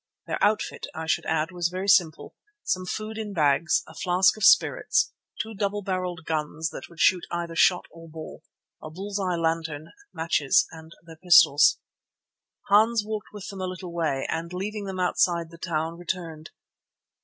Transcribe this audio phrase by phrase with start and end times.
[0.25, 4.43] Their outfit, I should add, was very simple: some food in bags, a flask of
[4.43, 8.43] spirits, two double barrelled guns that would shoot either shot or ball,
[8.81, 11.77] a bull's eye lantern, matches and their pistols.
[12.69, 16.49] Hans walked with them a little way and, leaving them outside the town, returned.